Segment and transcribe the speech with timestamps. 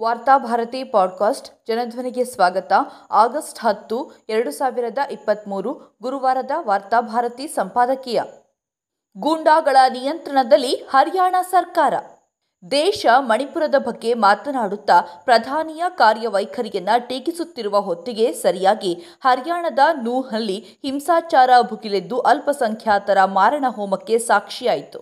[0.00, 2.72] Varthabharati podcast ಜನಧ್ವನಿಗೆ ಸ್ವಾಗತ.
[3.10, 8.22] August ಹತ್ತು, ಎರಡು ಸಾವಿರದ ಇಪ್ಪತ್ತ್ಮೂರು ಗುರುವಾರದ ವಾರ್ತಾಭಾರತಿ ಸಂಪಾದಕೀಯ.
[9.18, 11.94] ಗೂಂಡಾಗಳ ನಿಯಂತ್ರಣದಲ್ಲಿ ಹರಿಯಾಣ ಸರ್ಕಾರ.
[12.70, 18.94] ದೇಶ ಮಣಿಪುರದ ಬಗ್ಗೆ ಮಾತನಾಡುತ್ತಾ ಪ್ರಧಾನಿಯ ಕಾರ್ಯವೈಖರಿಯನ್ನು ಟೀಕಿಸುತ್ತಿರುವ ಹೊತ್ತಿಗೆ ಸರಿಯಾಗಿ
[19.24, 24.98] ಹರಿಯಾಣದ ನೂಹಲ್ಲಿ ಹಿಂಸಾಚಾರ ಭುಗಿಲೆದ್ದು ಅಲ್ಪಸಂಖ್ಯಾತರ ಮಾರಣ ಹೋಮಕ್ಕೆ ಸಾಕ್ಷಿಯಾಯಿತು.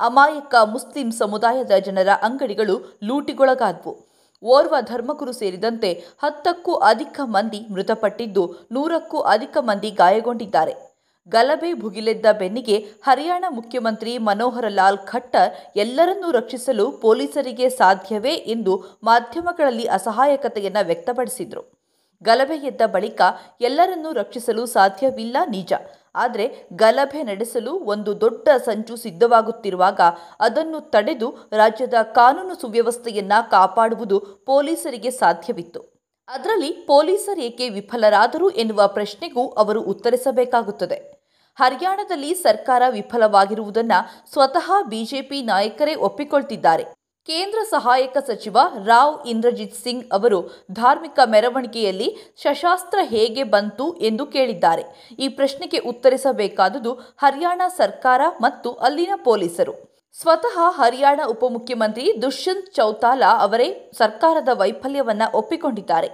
[0.00, 4.11] ಅಮಾಯಕ ಮುಸ್ಲಿಂ ಸಮುದಾಯದ ಜನರ ಅಂಗಡಿಗಳು ಲೂಟಿಗೊಳಗಾದವು.
[4.42, 5.90] ಓರ್ವ ಧರ್ಮಗುರು ಸೇರಿದಂತೆ
[6.22, 10.74] ಹತ್ತಕ್ಕೂ ಅಧಿಕ ಮಂದಿ ಮೃತಪಟ್ಟಿದ್ದು ನೂರಕ್ಕೂ ಅಧಿಕ ಮಂದಿ ಗಾಯಗೊಂಡಿದ್ದಾರೆ.
[11.32, 20.86] ಗಲಭೆ ಭುಗಿಲೆದ್ದ ಬೆನ್ನಿಗೆ ಹರಿಯಾಣ ಮುಖ್ಯಮಂತ್ರಿ ಮನೋಹರ ಲಾಲ್ ಖಟ್ಟರ್ ಎಲ್ಲರನ್ನೂ ರಕ್ಷಿಸಲು ಪೊಲೀಸರಿಗೆ ಸಾಧ್ಯವೇ ಎಂದು ಮಾಧ್ಯಮಗಳಲ್ಲಿ ಅಸಹಾಯಕತೆಯನ್ನು
[20.86, 21.62] ವ್ಯಕ್ತಪಡಿಸಿದರು.
[22.22, 23.20] ಗಲಭೆ ಎದ್ದ ಬಳಿಕ
[23.60, 25.72] ಎಲ್ಲರನ್ನೂ ರಕ್ಷಿಸಲು ಸಾಧ್ಯವಿಲ್ಲ ನಿಜ.
[26.14, 30.00] ಆದರೆ ಗಲಭೆ ನಡೆಸಲು ಒಂದು ದೊಡ್ಡ ಸಂಚು ಸಿದ್ಧವಾಗುತ್ತಿರುವಾಗ
[30.40, 36.02] ಅದನ್ನು ತಡೆದು ರಾಜ್ಯದ ಕಾನೂನು ಸುವ್ಯವಸ್ಥೆಯನ್ನ ಕಾಪಾಡುವುದು ಪೊಲೀಸರಿಗೆ ಸಾಧ್ಯವಿತ್ತು.
[36.28, 41.22] ಅದರಲ್ಲಿ ಪೊಲೀಸರೇಕೆ ವಿಫಲರಾದರು ಎನ್ನುವ ಪ್ರಶ್ನೆಗೂ ಅವರು ಉತ್ತರಿಸಬೇಕಾಗುತ್ತದೆ.
[41.54, 47.01] ಹರಿಯಾಣದಲ್ಲಿ ಸರ್ಕಾರ ವಿಫಲವಾಗಿರುವುದನ್ನು ಸ್ವತಃ ಬಿಜೆಪಿ ನಾಯಕರೇ ಒಪ್ಪಿಕೊಳ್ತಿದ್ದಾರೆ.
[47.28, 50.38] ಕೇಂದ್ರ ಸಹಾಯಕ ಸಚಿವ ರಾವ್ ಇಂದ್ರಜಿತ್ ಸಿಂಗ್ ಅವರು
[50.72, 52.08] ಧಾರ್ಮಿಕ ಮೆರವಣಿಗೆಯಲ್ಲಿ
[52.42, 54.84] ಶಶಾಸ್ತ್ರ ಹೇಗೆ ಬಂತು ಎಂದು ಕೇಳಿದ್ದಾರೆ.
[55.18, 59.74] ಈ ಪ್ರಶ್ನೆಗೆ ಉತ್ತರಿಸಬೇಕಾದುದು ಹರಿಯಾಣ ಸರ್ಕಾರ ಮತ್ತು ಅಲ್ಲಿನ ಪೊಲೀಸರು.
[60.20, 66.10] ಸ್ವತಃ ಹರಿಯಾಣ ಉಪಮುಖ್ಯಮಂತ್ರಿ ದುಷ್ಯಂತ್ ಚೌತಾಲಾ ಅವರೇ ಸರ್ಕಾರದ ವೈಫಲ್ಯವನ್ನು ಒಪ್ಪಿಕೊಂಡಿದ್ದಾರೆ.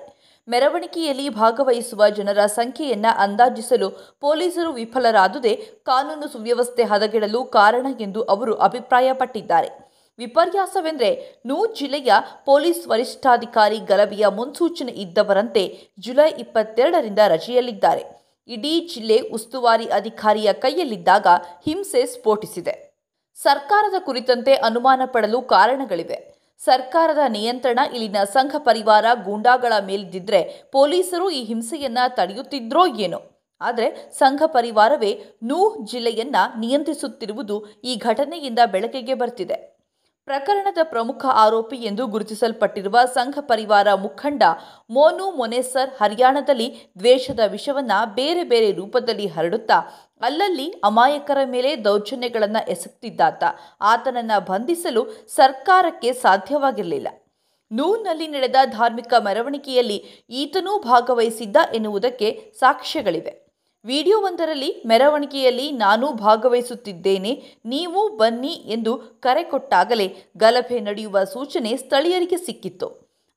[0.49, 3.89] ಮೆರವಣಿಗೆಯಲ್ಲಿ ಭಾಗವಹಿಸುವ ಜನರ ಸಂಖ್ಯೆಯನ್ನ ಅಂದಾಜಿಸಲು
[4.21, 5.57] ಪೊಲೀಸರು ವಿಫಲರಾದುದೇ
[5.87, 9.88] ಕಾನೂನು ಸುವ್ಯವಸ್ಥೆ ಹದಗೆಡಲು ಕಾರಣ ಎಂದು ಅವರು ಅಭಿಪ್ರಾಯಪಟ್ಟಿದ್ದಾರೆ.
[10.19, 12.13] ವಿಪರ್ಯಾಸವೆಂದರೆ ನೂ ಜಿಲ್ಲೆಯ
[12.45, 18.05] ಪೊಲೀಸ್ ವರಿಷ್ಠಾಧಿಕಾರಿ ಗಲಭೆಯ ಮುನ್ಸೂಚನೆ ಇದ್ದವರಂತೆ ಜುಲೈ ಇಪ್ಪತ್ತೆರಡರಿಂದ ರಜೆಯಲ್ಲಿದ್ದಾರೆ.
[18.49, 21.27] ಇಡೀ ಜಿಲ್ಲೆ ಉಸ್ತುವಾರಿ ಅಧಿಕಾರಿಯ ಕೈಯಲ್ಲಿದ್ದಾಗ
[21.65, 22.75] ಹಿಂಸೆ ಸ್ಫೋಟಿಸಿದೆ.
[23.35, 26.39] ಸರ್ಕಾರದ ಕುರಿತಂತೆ ಅನುಮಾನ ಪಡಲು ಕಾರಣಗಳಿವೆ.
[26.65, 33.21] ಸರ್ಕಾರದ ನಿಯಂತ್ರಣ ಇಲ್ಲಿನ ಸಂಘ ಪರಿವಾರ ಗೂಂಡಾಗಳ ಮೇಲಿದ್ದಿದ್ರೆ ಪೊಲೀಸರು ಈ ಹಿಂಸೆಯನ್ನ ತಡೆಯುತ್ತಿದ್ರೋ ಏನೋ.
[33.61, 39.78] ಆದರೆ ಸಂಘ ಪರಿವಾರವೇ ನೂ ಜಿಲ್ಲೆಯನ್ನ ನಿಯಂತ್ರಿಸುತ್ತಿರುವುದು ಈ ಘಟನೆಯಿಂದ ಬೆಳಕಿಗೆ ಬರ್ತಿದೆ.
[40.29, 44.43] ಪ್ರಕರಣದ ಪ್ರಮುಖ ಆರೋಪಿ ಎಂದು ಗುರುತಿಸಲ್ಪಟ್ಟಿರುವ ಸಂಘ ಪರಿವಾರ ಮುಖಂಡ
[44.91, 49.79] ಮೋನು ಮೊನೆಸರ್ ಹರಿಯಾಣದಲ್ಲಿ ದ್ವೇಷದ ವಿಷವನ್ನು ಬೇರೆ ಬೇರೆ ರೂಪದಲ್ಲಿ ಹರಡುತ್ತಾ,
[50.21, 53.45] ಅಲ್ಲಲ್ಲಿ ಅಮಾಯಕರ ಮೇಲೆ ದೌರ್ಜನ್ಯಗಳನ್ನು ಎಸಗುತ್ತಿದ್ದಾತ
[53.81, 57.09] ಆತನನ್ನು ಬಂಧಿಸಲು ಸರ್ಕಾರಕ್ಕೆ ಸಾಧ್ಯವಾಗಿರಲಿಲ್ಲ.
[57.73, 63.48] ನೂನಲ್ಲಿ ನಡೆದ ಧಾರ್ಮಿಕ ಮೆರವಣಿಗೆಯಲ್ಲಿ ಈತನೂ ಭಾಗವಹಿಸಿದ್ದ ಎನ್ನುವುದಕ್ಕೆ ಸಾಕ್ಷ್ಯಗಳಿವೆ.
[63.85, 67.33] ವಿಡಿಯೋವೊಂದರಲ್ಲಿ ಮೆರವಣಿಗೆಯಲ್ಲಿ ನಾನು ಭಾಗವಹಿಸುತ್ತಿದ್ದೇನೆ,
[67.65, 68.95] ನೀವು ಬನ್ನಿ ಎಂದು
[69.27, 70.07] ಕರೆ ಕೊಟ್ಟಾಗಲೇ
[70.37, 72.89] ಗಲಭೆ ನಡೆಯುವ ಸೂಚನೆ ಸ್ಥಳೀಯರಿಗೆ ಸಿಕ್ಕಿತ್ತು.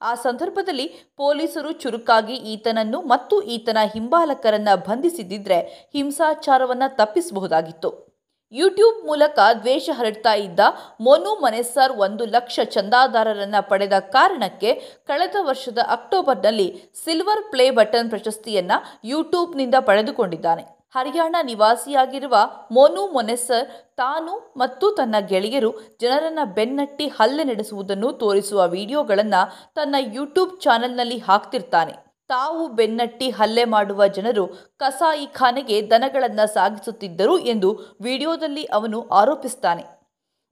[0.02, 0.88] ಆ ಸಂದರ್ಭದಲ್ಲಿ
[1.18, 5.60] ಪೊಲೀಸರು ಚುರುಕಾಗಿ ಈತನನ್ನು ಮತ್ತು ಈತನ ಹಿಂಬಾಲಕರನ್ನು ಬಂಧಿಸಿದ್ದಿದ್ರೆ
[5.96, 8.11] ಹಿಂಸಾಚಾರವನ್ನು ತಪ್ಪಿಸಬಹುದಾಗಿತ್ತು.
[8.54, 10.60] ಯೂಟ್ಯೂಬ್ ಮೂಲಕ ದ್ವೇಷ ಹರಡ್ತಾ ಇದ್ದ
[11.06, 14.72] ಮೋನು ಮನೆಸರ್ ಒಂದು ಲಕ್ಷ ಚಂದಾದಾರರನ್ನ ಪಡೆದ ಕಾರಣಕ್ಕೆ
[15.10, 16.68] ಕಳೆದ ವರ್ಷದ ಅಕ್ಟೋಬರ್ನಲ್ಲಿ
[17.04, 18.72] ಸಿಲ್ವರ್ ಪ್ಲೇ ಬಟನ್ ಪ್ರಶಸ್ತಿಯನ್ನ
[19.14, 20.66] ಯೂಟ್ಯೂಬ್ನಿಂದ ಪಡೆದುಕೊಂಡಿದ್ದಾನೆ.
[20.96, 22.36] ಹರಿಯಾಣ ನಿವಾಸಿಯಾಗಿರುವ
[22.76, 23.68] ಮೋನು ಮೊನೆಸರ್
[24.02, 25.70] ತಾನು ಮತ್ತು ತನ್ನ ಗೆಳೆಯರು
[26.02, 29.42] ಜನರನ್ನ ಬೆನ್ನಟ್ಟಿ ಹಲ್ಲೆ ನಡೆಸುವುದನ್ನು ತೋರಿಸುವ ವಿಡಿಯೋಗಳನ್ನು
[29.80, 31.94] ತನ್ನ ಯೂಟ್ಯೂಬ್ ಚಾನೆಲ್ನಲ್ಲಿ ಹಾಕ್ತಿರ್ತಾನೆ.
[32.32, 34.48] ತಾವು ಬೆನ್ನಟ್ಟಿ ಹಲ್ಲೆ ಮಾಡುವ ಜನರು
[34.78, 39.84] ಕಸಾಯಿಖಾನೆಗೆ ದನಗಳನ್ನು ಸಾಗಿಸುತ್ತಿದ್ದರು ಎಂದು ವಿಡಿಯೋದಲ್ಲಿ ಅವನು ಆರೋಪಿಸ್ತಾನೆ.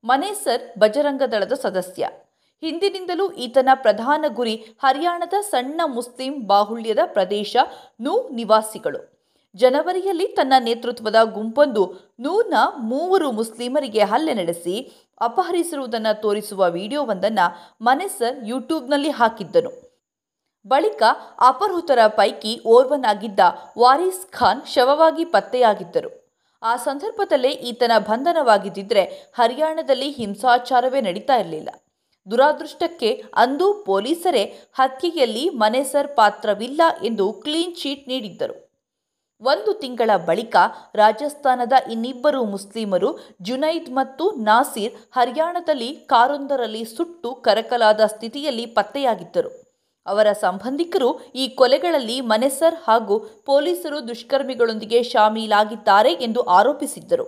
[0.03, 2.09] ಮನೇಸರ್ ಬಜರಂಗ ದಳದ ಸದಸ್ಯ.
[2.61, 7.57] ಹಿಂದಿನಿಂದಲೂ ಈತನ ಪ್ರಧಾನ ಗುರಿ ಹರಿಯಾಣದ ಸಣ್ಣ ಮುಸ್ಲಿಂ ಬಾಹುಳ್ಯದ ಪ್ರದೇಶ
[7.99, 9.19] ನೂ ನಿವಾಸಿಗಳು.
[9.55, 11.83] ಜನವರಿಯಲ್ಲಿ ತನ್ನ ನೇತೃತ್ವದ ಗುಂಪೊಂದು
[12.19, 14.91] ನೂನ ಮೂವರು ಮುಸ್ಲಿಮರಿಗೆ ಹಲ್ಲೆ ನಡೆಸಿ
[15.21, 19.88] ಅಪಹರಿಸಿರುವುದನ್ನು ತೋರಿಸುವ ವಿಡಿಯೋವೊಂದನ್ನು ಮನೆಸರ್ ಯೂಟ್ಯೂಬ್ನಲ್ಲಿ ಹಾಕಿದ್ದನು.
[20.71, 21.03] ಬಳಿಕ
[21.39, 23.39] ಅಪಹೃತರ ಪೈಕಿ ಓರ್ವನಾಗಿದ್ದ
[23.77, 26.09] ವಾರಿಸ್ ಖಾನ್ ಶವವಾಗಿ ಪತ್ತೆಯಾಗಿದ್ದರು.
[26.63, 29.03] ಆ ಸಂದರ್ಭದಲ್ಲೇ ಈತನ ಬಂಧನವಾಗಿದ್ದಿದ್ರೆ
[29.37, 31.69] ಹರಿಯಾಣದಲ್ಲಿ ಹಿಂಸಾಚಾರವೇ ನಡೀತಾ ಇರಲಿಲ್ಲ.
[32.31, 34.43] ದುರಾದೃಷ್ಟಕ್ಕೆ ಅಂದು ಪೊಲೀಸರೇ
[34.73, 38.55] ಹತ್ಯೆಯಲ್ಲಿ ಮನೆಸರ್ ಪಾತ್ರವಿಲ್ಲ ಎಂದು ಕ್ಲೀನ್ ಚೀಟ್ ನೀಡಿದ್ದರು.
[39.41, 40.55] ಒಂದು ತಿಂಗಳ ಬಳಿಕ
[40.95, 43.09] ರಾಜಸ್ಥಾನದ ಇನ್ನಿಬ್ಬರು ಮುಸ್ಲಿಮರು
[43.41, 49.68] ಜುನೈದ್ ಮತ್ತು ನಾಸೀರ್ ಹರಿಯಾಣದಲ್ಲಿ ಕಾರೊಂದರಲ್ಲಿ ಸುಟ್ಟು ಕರಕಲಾದ ಸ್ಥಿತಿಯಲ್ಲಿ ಪತ್ತೆಯಾಗಿದ್ದರು.
[50.09, 57.25] ಅವರ ಸಂಬಂಧಿಕರು ಈ ಕೊಲೆಗಳಲ್ಲಿ ಮನೆಸರ್ ಹಾಗೂ ಪೊಲೀಸರು ದುಷ್ಕರ್ಮಿಗಳೊಂದಿಗೆ ಶಾಮೀಲಾಗಿದ್ದಾರೆ ಎಂದು ಆರೋಪಿಸಿದ್ದರು.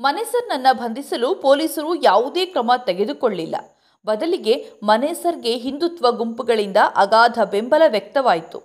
[0.00, 3.56] ಮನೆಸರ್ನನ್ನು ಬಂಧಿಸಲು ಪೊಲೀಸರು ಯಾವುದೇ ಕ್ರಮ ತೆಗೆದುಕೊಳ್ಳಿಲ್ಲ.
[4.06, 8.58] ಬದಲಿಗೆ ಮನೆಸರ್ಗೆ ಹಿಂದುತ್ವ ಗುಂಪುಗಳಿಂದ ಅಗಾಧ ಬೆಂಬಲ ವ್ಯಕ್ತವಾಯಿತು.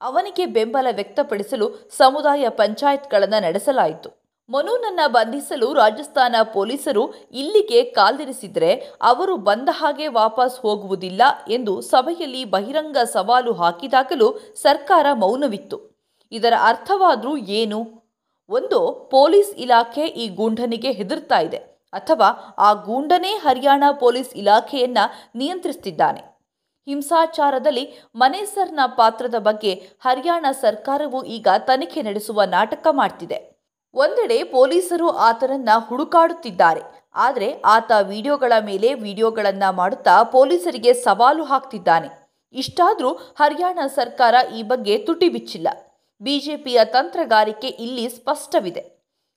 [0.00, 1.66] ಅವನಿಗೆ ಬೆಂಬಲ ವ್ಯಕ್ತಪಡಿಸಲು
[1.96, 4.21] ಸಮುದಾಯ ಪಂಚಾಯತ್ಗಳನ್ನು ನಡೆಸಲಾಯಿತು.
[4.50, 13.52] ಮನೂನನ್ನ ಬಂಧಿಸಲು ರಾಜಸ್ಥಾನ ಪೊಲೀಸರು ಇಲ್ಲಿಗೆ ಕಾಲ್ದಿರಿಸಿದ್ರೆ ಅವರು ಬಂದ ಹಾಗೆ ವಾಪಸ್ ಹೋಗುವುದಿಲ್ಲ ಎಂದು ಸಭೆಯಲ್ಲಿ ಬಹಿರಂಗ ಸವಾಲು
[13.52, 16.06] ಹಾಕಿದಾಗಲೂ ಸರ್ಕಾರ ಮೌನವಿತ್ತು.
[16.32, 18.02] ಇದರ ಅರ್ಥವಾದರೂ ಏನು?
[18.48, 21.56] ಒಂದು, ಪೊಲೀಸ್ ಇಲಾಖೆ ಈ ಗೂಂಡನಿಗೆ ಹೆದರ್ತಾ ಇದೆ
[21.92, 24.98] ಅಥವಾ ಆ ಗೂಂಡನೇ ಹರಿಯಾಣ ಪೊಲೀಸ್ ಇಲಾಖೆಯನ್ನ
[25.34, 26.20] ನಿಯಂತ್ರಿಸುತ್ತಿದ್ದಾನೆ
[26.86, 33.51] ಹಿಂಸಾಚಾರದಲ್ಲಿ ಮನೇಸರ್ನ ಪಾತ್ರದ ಬಗ್ಗೆ ಹರಿಯಾಣ ಸರ್ಕಾರವು ಈಗ ತನಿಖೆ ನಡೆಸುವ ನಾಟಕ ಮಾಡ್ತಿದೆ.
[33.94, 36.80] ಒಂದೆಡೆ ಪೊಲೀಸರು ಆತನನ್ನ ಹುಡುಕಾಡುತ್ತಿದ್ದಾರೆ.
[37.14, 42.08] ಆದರೆ ಆತ ವಿಡಿಯೋಗಳ ಮೇಲೆ ವಿಡಿಯೋಗಳನ್ನ ಮಾಡುತ್ತಾ ಪೊಲೀಸರಿಗೆ ಸವಾಲು ಹಾಕ್ತಿದ್ದಾನೆ.
[42.54, 45.68] ಇಷ್ಟಾದರೂ ಹರಿಯಾಣ ಸರ್ಕಾರ ಈ ಬಗ್ಗೆ ತುಟಿ ಬಿಚ್ಚಿಲ್ಲ.
[46.20, 48.80] ಬಿಜೆಪಿಯ ತಂತ್ರಗಾರಿಕೆ ಇಲ್ಲಿ ಸ್ಪಷ್ಟವಿದೆ.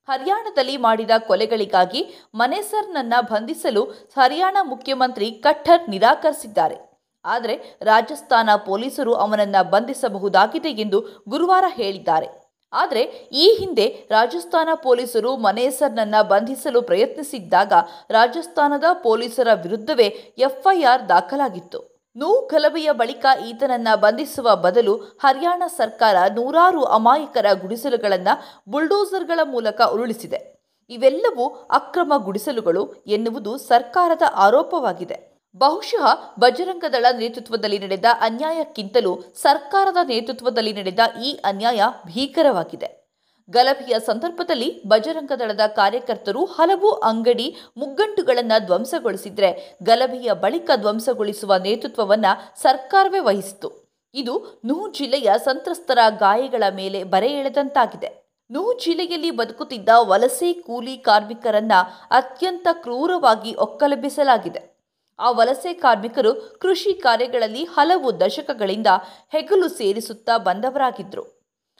[0.07, 2.01] ಹರಿಯಾಣದಲ್ಲಿ ಮಾಡಿದ ಕೊಲೆಗಳಿಗಾಗಿ
[2.35, 3.83] ಮನೆಸರ್ನನ್ನ ಬಂಧಿಸಲು
[4.17, 6.77] ಹರಿಯಾಣ ಮುಖ್ಯಮಂತ್ರಿ ಕಟ್ಟರ್ ನಿರಾಕರಿಸಿದ್ದಾರೆ.
[7.25, 12.44] ಆದರೆ ರಾಜಸ್ಥಾನ ಪೊಲೀಸರು ಅವನನ್ನ ಬಂಧಿಸಬಹುದಾಗಿದೆ ಎಂದು ಗುರುವಾರ ಹೇಳಿದ್ದಾರೆ.
[12.75, 13.01] ಆದರೆ
[13.31, 17.73] ಈ ಹಿಂದೆ ರಾಜಸ್ಥಾನ ಪೊಲೀಸರು ಮನೇಸರ್ನನ್ನ ಬಂಧಿಸಲು ಪ್ರಯತ್ನಿಸಿದ್ದಾಗ
[18.09, 20.07] ರಾಜಸ್ಥಾನದ ಪೊಲೀಸರ ವಿರುದ್ಧವೇ
[20.37, 21.95] ಎಫ್ಐಆರ್ ದಾಖಲಾಗಿತ್ತು.
[22.15, 30.55] ನೂ ಗಲಭೆಯ ಬಳಿಕ ಈತನನ್ನ ಬಂಧಿಸುವ ಬದಲು ಹರಿಯಾಣ ಸರ್ಕಾರ ನೂರಾರು ಅಮಾಯಕರ ಗುಡಿಸಲುಗಳನ್ನು ಬುಲ್ಡೋಸರ್ಗಳ ಮೂಲಕ ಉರುಳಿಸಿದೆ.
[30.89, 35.34] ಇವೆಲ್ಲವೂ ಅಕ್ರಮ ಗುಡಿಸಲುಗಳು ಎನ್ನುವುದು ಸರ್ಕಾರದ ಆರೋಪವಾಗಿದೆ.
[35.57, 36.05] ಬಹುಶಃ
[36.39, 43.05] ಬಜರಂಗದಳ ನೇತೃತ್ವದಲ್ಲಿ ನಡೆದ ಅನ್ಯಾಯಕ್ಕಿಂತಲೂ ಸರ್ಕಾರದ ನೇತೃತ್ವದಲ್ಲಿ ನಡೆದ ಈ ಅನ್ಯಾಯ ಭೀಕರವಾಗಿದೆ.
[43.49, 53.71] ಗಲಭೆಯ ಸಂದರ್ಭದಲ್ಲಿ ಬಜರಂಗದಳದ ಕಾರ್ಯಕರ್ತರು ಹಲವು ಅಂಗಡಿ ಮುಗ್ಗಂಟುಗಳನ್ನು ಧ್ವಂಸಗೊಳಿಸಿದ್ರೆ ಗಲಭೆಯ ಬಳಿಕ ಧ್ವಂಸಗೊಳಿಸುವ ನೇತೃತ್ವವನ್ನು ಸರ್ಕಾರವೇ ವಹಿಸಿತು
[54.13, 58.25] ಇದು ನೂ ಜಿಲ್ಲೆಯ ಸಂತ್ರಸ್ತರ ಗಾಯಗಳ ಮೇಲೆ ಬರೆ ಎಳೆದಂತಾಗಿದೆ.
[58.51, 61.71] ನೂ ಜಿಲ್ಲೆಯಲ್ಲಿ ಬದುಕುತ್ತಿದ್ದ ವಲಸೆ ಕೂಲಿ ಕಾರ್ಮಿಕರನ್ನ
[62.11, 64.74] ಅತ್ಯಂತ ಕ್ರೂರವಾಗಿ ಒಕ್ಕಲೆಬ್ಬಿಸಲಾಗಿದೆ.
[65.19, 68.87] ಆ ವಲಸೆ ಕಾರ್ಮಿಕರು ಕೃಷಿ ಕಾರ್ಯಗಳಲ್ಲಿ ಹಲವು ದಶಕಗಳಿಂದ
[69.31, 71.35] ಹೆಗಲು ಸೇರಿಸುತ್ತಾ ಬಂದವರಾಗಿದ್ದರು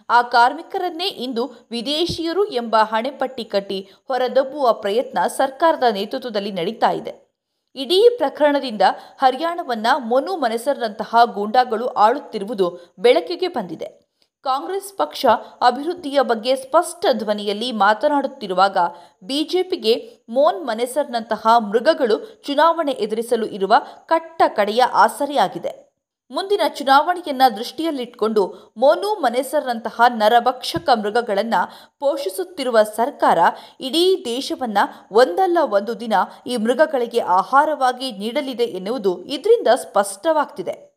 [0.10, 7.36] ಆ ಕಾರ್ಮಿಕರನ್ನೇ ಇಂದು ವಿದೇಶಿಯರು ಎಂಬ ಹಣೆಪಟ್ಟಿ ಕಟ್ಟಿ ಹೊರದಬ್ಬುವ ಪ್ರಯತ್ನ ಸರ್ಕಾರದ ನೇತೃತ್ವದಲ್ಲಿ ನಡೀತಾ ಇದೆ.
[7.76, 8.82] ಇಡೀ ಪ್ರಕರಣದಿಂದ
[9.18, 14.05] ಹರಿಯಾಣವನ್ನ ಮೊನು ಮನೆಸರ್ನಂತಹ ಗೂಂಡಾಗಳು ಆಳುತ್ತಿರುವುದು ಬೆಳಕಿಗೆ ಬಂದಿದೆ.
[14.46, 15.26] ಕಾಂಗ್ರೆಸ್ ಪಕ್ಷ
[15.62, 18.78] ಅಭಿವೃದ್ಧಿಯ ಬಗ್ಗೆ ಸ್ಪಷ್ಟ ಧ್ವನಿಯಲ್ಲಿ ಮಾತನಾಡುತ್ತಿರುವಾಗ
[19.24, 23.74] ಬಿಜೆಪಿಗೆ ಮೋನ್ ಮನೆಸರ್ನಂತಹ ಮೃಗಗಳು ಚುನಾವಣೆ ಎದುರಿಸಲು ಇರುವ
[24.06, 25.86] ಕಟ್ಟ ಕಡೆಯ ಆಸರೆಯಾಗಿದೆ.
[26.32, 33.38] ಮುಂದಿನ ಚುನಾವಣೆಯನ್ನ ದೃಷ್ಟಿಯಲ್ಲಿಟ್ಟುಕೊಂಡು ಮೋನು ಮನೆಸರ್ನಂತಹ ನರಭಕ್ಷಕ ಮೃಗಗಳನ್ನು ಪೋಷಿಸುತ್ತಿರುವ ಸರ್ಕಾರ
[33.80, 36.14] ಇಡೀ ದೇಶವನ್ನು ಒಂದಲ್ಲ ಒಂದು ದಿನ
[36.48, 40.95] ಈ ಮೃಗಗಳಿಗೆ ಆಹಾರವಾಗಿ ನೀಡಲಿದೆ ಎನ್ನುವುದು ಇದರಿಂದ ಸ್ಪಷ್ಟವಾಗ್ತಿದೆ.